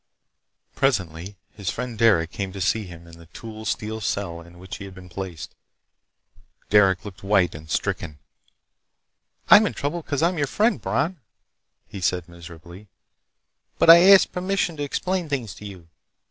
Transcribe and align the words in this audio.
Presently 0.73 1.35
his 1.55 1.69
friend 1.69 1.95
Derec 1.95 2.31
came 2.31 2.51
to 2.53 2.59
see 2.59 2.85
him 2.85 3.05
in 3.05 3.19
the 3.19 3.27
tool 3.27 3.65
steel 3.65 4.01
cell 4.01 4.41
in 4.41 4.57
which 4.57 4.77
he 4.77 4.85
had 4.85 4.95
been 4.95 5.09
placed. 5.09 5.53
Derec 6.71 7.05
looked 7.05 7.21
white 7.21 7.53
and 7.53 7.69
stricken. 7.69 8.17
"I'm 9.51 9.67
in 9.67 9.75
trouble 9.75 10.01
because 10.01 10.23
I'm 10.23 10.39
your 10.39 10.47
friend, 10.47 10.81
Bron," 10.81 11.19
he 11.87 12.01
said 12.01 12.27
miserably, 12.27 12.87
"but 13.77 13.91
I 13.91 13.99
asked 14.11 14.31
permission 14.31 14.75
to 14.77 14.83
explain 14.83 15.29
things 15.29 15.53
to 15.53 15.67
you. 15.67 15.87